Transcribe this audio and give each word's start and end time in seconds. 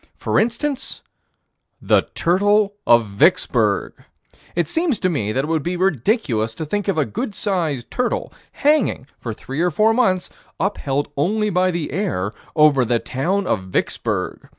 For 0.17 0.39
instance, 0.39 1.03
the 1.79 2.07
turtle 2.15 2.73
of 2.87 3.05
Vicksburg. 3.05 3.93
It 4.55 4.67
seems 4.67 4.97
to 4.97 5.09
me 5.09 5.31
that 5.31 5.43
it 5.43 5.47
would 5.47 5.61
be 5.61 5.77
ridiculous 5.77 6.55
to 6.55 6.65
think 6.65 6.87
of 6.87 6.97
a 6.97 7.05
good 7.05 7.35
sized 7.35 7.91
turtle 7.91 8.33
hanging, 8.53 9.05
for 9.19 9.31
three 9.31 9.61
or 9.61 9.69
four 9.69 9.93
months, 9.93 10.31
upheld 10.59 11.11
only 11.15 11.51
by 11.51 11.69
the 11.69 11.91
air, 11.91 12.33
over 12.55 12.83
the 12.83 12.97
town 12.97 13.45
of 13.45 13.65
Vicksburg. 13.65 14.49